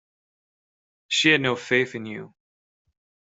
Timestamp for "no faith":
1.41-1.93